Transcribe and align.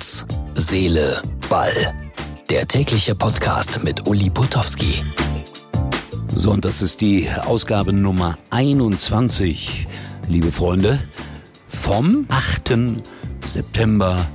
Herz, 0.00 0.24
Seele, 0.54 1.20
Ball. 1.50 1.92
Der 2.48 2.66
tägliche 2.66 3.14
Podcast 3.14 3.84
mit 3.84 4.06
Uli 4.06 4.30
Putowski. 4.30 5.02
So, 6.34 6.52
und 6.52 6.64
das 6.64 6.80
ist 6.80 7.02
die 7.02 7.28
Ausgabe 7.30 7.92
Nummer 7.92 8.38
21, 8.48 9.86
liebe 10.26 10.52
Freunde, 10.52 10.98
vom 11.68 12.24
8. 12.30 12.72
September 13.44 14.26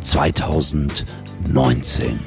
2019. 0.00 2.18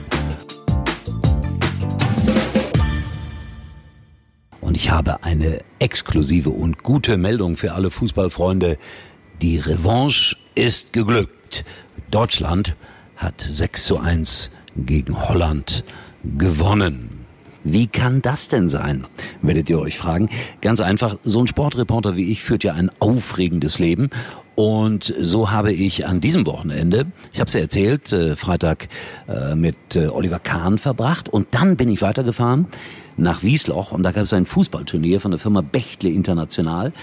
Und 4.62 4.78
ich 4.78 4.90
habe 4.90 5.22
eine 5.26 5.60
exklusive 5.80 6.50
und 6.50 6.82
gute 6.82 7.18
Meldung 7.18 7.58
für 7.58 7.74
alle 7.74 7.92
Fußballfreunde. 7.92 8.78
Die 9.42 9.58
Revanche 9.58 10.38
ist 10.56 10.94
geglückt. 10.94 11.66
Deutschland 12.16 12.76
hat 13.18 13.42
6 13.42 13.88
zu 13.88 13.98
1 13.98 14.50
gegen 14.78 15.28
Holland 15.28 15.84
gewonnen. 16.38 17.26
Wie 17.66 17.88
kann 17.88 18.22
das 18.22 18.48
denn 18.48 18.70
sein, 18.70 19.06
werdet 19.42 19.70
ihr 19.70 19.82
euch 19.82 19.98
fragen. 19.98 20.30
Ganz 20.62 20.80
einfach, 20.80 21.18
so 21.26 21.42
ein 21.42 21.48
Sportreporter 21.48 22.16
wie 22.16 22.32
ich 22.32 22.42
führt 22.42 22.64
ja 22.64 22.74
ein 22.74 22.90
aufregendes 23.00 23.80
Leben. 23.80 24.12
Und 24.56 25.14
so 25.20 25.52
habe 25.52 25.74
ich 25.74 26.08
an 26.08 26.22
diesem 26.22 26.46
Wochenende, 26.46 27.08
ich 27.34 27.42
habe 27.42 27.50
es 27.50 27.54
ja 27.54 27.60
erzählt, 27.60 28.14
äh, 28.14 28.38
Freitag 28.38 28.88
äh, 29.28 29.54
mit 29.54 29.76
äh, 29.98 30.08
Oliver 30.08 30.40
Kahn 30.40 30.78
verbracht. 30.78 31.28
Und 31.28 31.48
dann 31.52 31.76
bin 31.76 31.90
ich 31.90 32.02
weitergefahren 32.02 32.68
nach 33.18 33.44
Wiesloch 33.44 33.92
und 33.92 34.04
da 34.04 34.14
gab 34.14 34.24
es 34.24 34.32
ein 34.32 34.46
Fußballturnier 34.46 35.20
von 35.20 35.32
der 35.32 35.40
Firma 35.40 35.60
Bechtle 35.60 36.10
International. 36.10 36.94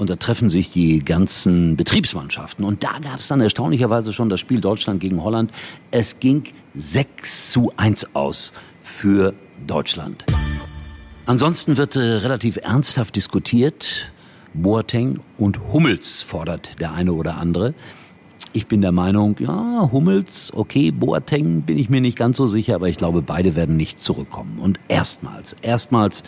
Und 0.00 0.08
da 0.08 0.16
treffen 0.16 0.48
sich 0.48 0.70
die 0.70 1.00
ganzen 1.00 1.76
Betriebsmannschaften. 1.76 2.64
Und 2.64 2.82
da 2.82 3.00
gab 3.00 3.20
es 3.20 3.28
dann 3.28 3.42
erstaunlicherweise 3.42 4.14
schon 4.14 4.30
das 4.30 4.40
Spiel 4.40 4.62
Deutschland 4.62 4.98
gegen 4.98 5.22
Holland. 5.22 5.52
Es 5.90 6.20
ging 6.20 6.44
6 6.74 7.52
zu 7.52 7.74
1 7.76 8.16
aus 8.16 8.54
für 8.80 9.34
Deutschland. 9.66 10.24
Ansonsten 11.26 11.76
wird 11.76 11.96
äh, 11.96 12.00
relativ 12.00 12.56
ernsthaft 12.56 13.14
diskutiert. 13.14 14.10
Boateng 14.54 15.20
und 15.36 15.60
Hummels 15.70 16.22
fordert 16.22 16.80
der 16.80 16.94
eine 16.94 17.12
oder 17.12 17.36
andere. 17.36 17.74
Ich 18.54 18.68
bin 18.68 18.80
der 18.80 18.92
Meinung, 18.92 19.36
ja, 19.38 19.90
Hummels, 19.92 20.50
okay, 20.54 20.92
Boateng 20.92 21.60
bin 21.60 21.76
ich 21.76 21.90
mir 21.90 22.00
nicht 22.00 22.16
ganz 22.16 22.38
so 22.38 22.46
sicher, 22.46 22.76
aber 22.76 22.88
ich 22.88 22.96
glaube, 22.96 23.20
beide 23.20 23.54
werden 23.54 23.76
nicht 23.76 24.00
zurückkommen. 24.00 24.60
Und 24.60 24.80
erstmals, 24.88 25.56
erstmals 25.60 26.24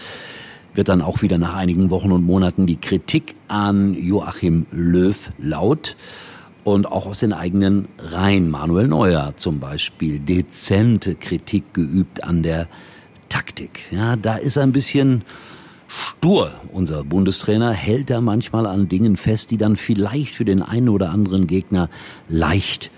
wird 0.74 0.88
dann 0.88 1.02
auch 1.02 1.22
wieder 1.22 1.38
nach 1.38 1.54
einigen 1.54 1.90
Wochen 1.90 2.12
und 2.12 2.24
Monaten 2.24 2.66
die 2.66 2.76
Kritik 2.76 3.34
an 3.48 3.94
Joachim 3.94 4.66
Löw 4.70 5.30
laut 5.38 5.96
und 6.64 6.86
auch 6.86 7.06
aus 7.06 7.18
den 7.18 7.32
eigenen 7.32 7.88
Reihen. 7.98 8.50
Manuel 8.50 8.88
Neuer 8.88 9.34
zum 9.36 9.60
Beispiel 9.60 10.18
dezente 10.18 11.14
Kritik 11.14 11.74
geübt 11.74 12.24
an 12.24 12.42
der 12.42 12.68
Taktik. 13.28 13.90
Ja, 13.90 14.16
da 14.16 14.36
ist 14.36 14.58
ein 14.58 14.72
bisschen 14.72 15.22
stur. 15.88 16.52
Unser 16.72 17.04
Bundestrainer 17.04 17.72
hält 17.72 18.10
da 18.10 18.20
manchmal 18.20 18.66
an 18.66 18.88
Dingen 18.88 19.16
fest, 19.16 19.50
die 19.50 19.56
dann 19.56 19.76
vielleicht 19.76 20.34
für 20.34 20.44
den 20.44 20.62
einen 20.62 20.88
oder 20.88 21.10
anderen 21.10 21.46
Gegner 21.46 21.88
leicht 22.28 22.90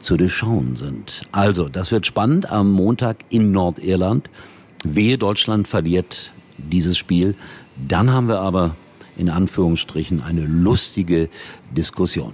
zu 0.00 0.16
durchschauen 0.16 0.76
sind. 0.76 1.22
Also, 1.32 1.68
das 1.68 1.90
wird 1.92 2.06
spannend 2.06 2.50
am 2.50 2.70
Montag 2.72 3.18
in 3.28 3.52
Nordirland. 3.52 4.28
Wehe 4.84 5.18
Deutschland 5.18 5.66
verliert 5.66 6.32
dieses 6.58 6.96
Spiel. 6.98 7.34
Dann 7.76 8.10
haben 8.10 8.28
wir 8.28 8.40
aber 8.40 8.76
in 9.16 9.30
Anführungsstrichen 9.30 10.22
eine 10.22 10.42
lustige 10.42 11.28
Diskussion. 11.70 12.32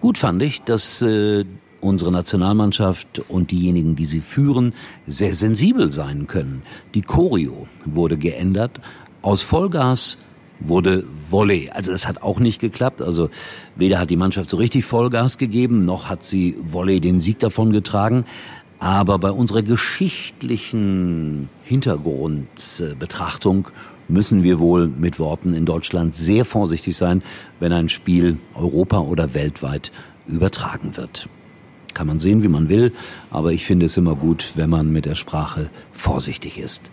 Gut 0.00 0.18
fand 0.18 0.42
ich, 0.42 0.62
dass 0.62 1.02
äh, 1.02 1.44
unsere 1.80 2.10
Nationalmannschaft 2.10 3.22
und 3.28 3.50
diejenigen, 3.50 3.94
die 3.94 4.06
sie 4.06 4.20
führen, 4.20 4.74
sehr 5.06 5.34
sensibel 5.34 5.92
sein 5.92 6.26
können. 6.26 6.62
Die 6.94 7.02
Choreo 7.02 7.68
wurde 7.84 8.16
geändert. 8.16 8.80
Aus 9.22 9.42
Vollgas 9.42 10.18
wurde 10.60 11.04
Volley. 11.30 11.70
Also 11.70 11.90
das 11.90 12.08
hat 12.08 12.22
auch 12.22 12.38
nicht 12.38 12.60
geklappt. 12.60 13.02
Also 13.02 13.30
weder 13.76 13.98
hat 13.98 14.10
die 14.10 14.16
Mannschaft 14.16 14.50
so 14.50 14.56
richtig 14.56 14.84
Vollgas 14.84 15.38
gegeben, 15.38 15.84
noch 15.84 16.08
hat 16.08 16.24
sie 16.24 16.56
Volley 16.60 17.00
den 17.00 17.20
Sieg 17.20 17.38
davon 17.38 17.72
getragen. 17.72 18.24
Aber 18.78 19.18
bei 19.18 19.30
unserer 19.30 19.62
geschichtlichen 19.62 21.48
Hintergrundbetrachtung 21.62 23.68
müssen 24.08 24.42
wir 24.42 24.58
wohl 24.58 24.88
mit 24.88 25.18
Worten 25.18 25.54
in 25.54 25.64
Deutschland 25.64 26.14
sehr 26.14 26.44
vorsichtig 26.44 26.96
sein, 26.96 27.22
wenn 27.60 27.72
ein 27.72 27.88
Spiel 27.88 28.38
Europa 28.54 28.98
oder 28.98 29.34
weltweit 29.34 29.92
übertragen 30.26 30.96
wird. 30.96 31.28
Kann 31.94 32.06
man 32.06 32.18
sehen, 32.18 32.42
wie 32.42 32.48
man 32.48 32.68
will, 32.68 32.92
aber 33.30 33.52
ich 33.52 33.64
finde 33.64 33.86
es 33.86 33.96
immer 33.96 34.16
gut, 34.16 34.52
wenn 34.56 34.68
man 34.68 34.92
mit 34.92 35.06
der 35.06 35.14
Sprache 35.14 35.70
vorsichtig 35.92 36.58
ist. 36.58 36.90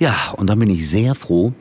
Ja, 0.00 0.32
und 0.38 0.48
dann 0.48 0.58
bin 0.58 0.70
ich 0.70 0.88
sehr 0.88 1.14
froh, 1.14 1.52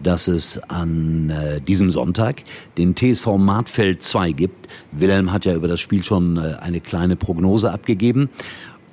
dass 0.00 0.28
es 0.28 0.58
an 0.70 1.30
äh, 1.30 1.60
diesem 1.60 1.90
Sonntag 1.90 2.44
den 2.78 2.94
TSV 2.94 3.26
Martfeld 3.38 4.04
2 4.04 4.30
gibt. 4.30 4.68
Wilhelm 4.92 5.32
hat 5.32 5.44
ja 5.44 5.54
über 5.54 5.66
das 5.66 5.80
Spiel 5.80 6.04
schon 6.04 6.36
äh, 6.36 6.54
eine 6.60 6.80
kleine 6.80 7.16
Prognose 7.16 7.72
abgegeben. 7.72 8.30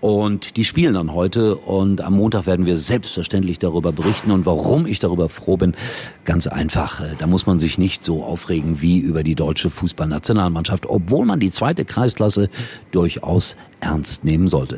Und 0.02 0.58
die 0.58 0.64
spielen 0.64 0.96
dann 0.96 1.14
heute 1.14 1.56
und 1.56 2.02
am 2.02 2.16
Montag 2.16 2.48
werden 2.48 2.66
wir 2.66 2.78
selbstverständlich 2.78 3.60
darüber 3.60 3.92
berichten. 3.92 4.32
Und 4.32 4.48
warum 4.48 4.88
ich 4.88 4.98
darüber 4.98 5.30
froh 5.30 5.58
bin, 5.58 5.76
ganz 6.24 6.48
einfach. 6.48 7.00
Äh, 7.00 7.12
da 7.20 7.28
muss 7.28 7.46
man 7.46 7.60
sich 7.60 7.78
nicht 7.78 8.04
so 8.04 8.24
aufregen 8.24 8.82
wie 8.82 8.98
über 8.98 9.22
die 9.22 9.36
deutsche 9.36 9.70
Fußballnationalmannschaft, 9.70 10.88
obwohl 10.88 11.28
man 11.28 11.40
die 11.40 11.52
zweite 11.52 11.86
Kreisklasse 11.86 12.50
durchaus 12.90 13.56
ernst 13.82 14.26
nehmen 14.26 14.48
sollte. 14.48 14.78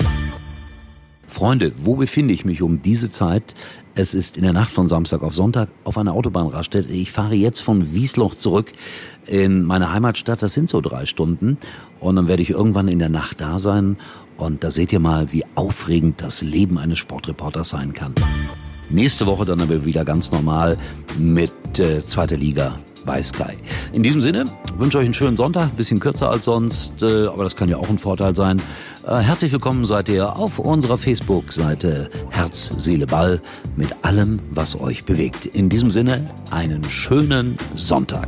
Freunde, 1.27 1.73
wo 1.77 1.95
befinde 1.95 2.33
ich 2.33 2.45
mich 2.45 2.61
um 2.61 2.81
diese 2.81 3.09
Zeit? 3.09 3.53
Es 3.95 4.13
ist 4.13 4.37
in 4.37 4.43
der 4.43 4.53
Nacht 4.53 4.71
von 4.71 4.87
Samstag 4.87 5.21
auf 5.21 5.35
Sonntag 5.35 5.69
auf 5.83 5.97
einer 5.97 6.13
Autobahnraststätte. 6.13 6.91
Ich 6.91 7.11
fahre 7.11 7.35
jetzt 7.35 7.59
von 7.59 7.93
Wiesloch 7.93 8.35
zurück 8.35 8.71
in 9.25 9.63
meine 9.63 9.91
Heimatstadt. 9.91 10.41
Das 10.41 10.53
sind 10.53 10.69
so 10.69 10.79
drei 10.81 11.05
Stunden. 11.05 11.57
Und 11.99 12.15
dann 12.15 12.27
werde 12.27 12.41
ich 12.41 12.51
irgendwann 12.51 12.87
in 12.87 12.99
der 12.99 13.09
Nacht 13.09 13.41
da 13.41 13.59
sein. 13.59 13.97
Und 14.37 14.63
da 14.63 14.71
seht 14.71 14.93
ihr 14.93 14.99
mal, 14.99 15.31
wie 15.33 15.43
aufregend 15.55 16.21
das 16.21 16.41
Leben 16.41 16.77
eines 16.77 16.97
Sportreporters 16.99 17.69
sein 17.69 17.93
kann. 17.93 18.13
Nächste 18.89 19.25
Woche 19.25 19.43
dann 19.43 19.59
aber 19.59 19.85
wieder 19.85 20.05
ganz 20.05 20.31
normal 20.31 20.77
mit 21.19 21.51
äh, 21.77 22.05
zweiter 22.05 22.37
Liga 22.37 22.79
Sky. 23.23 23.57
In 23.93 24.03
diesem 24.03 24.21
Sinne 24.21 24.45
wünsche 24.77 24.97
euch 24.97 25.05
einen 25.05 25.13
schönen 25.13 25.37
Sonntag, 25.37 25.75
bisschen 25.75 25.99
kürzer 25.99 26.29
als 26.29 26.45
sonst, 26.45 27.01
äh, 27.01 27.27
aber 27.27 27.43
das 27.43 27.55
kann 27.55 27.69
ja 27.69 27.77
auch 27.77 27.89
ein 27.89 27.97
Vorteil 27.97 28.35
sein. 28.35 28.61
Äh, 29.07 29.17
herzlich 29.17 29.51
willkommen 29.51 29.85
seid 29.85 30.09
ihr 30.09 30.35
auf 30.35 30.59
unserer 30.59 30.97
Facebook-Seite 30.97 32.09
Herz, 32.29 32.73
Seele, 32.77 33.07
Ball 33.07 33.41
mit 33.75 33.95
allem, 34.03 34.39
was 34.51 34.79
euch 34.79 35.05
bewegt. 35.05 35.45
In 35.45 35.69
diesem 35.69 35.89
Sinne 35.89 36.29
einen 36.51 36.83
schönen 36.83 37.57
Sonntag. 37.75 38.27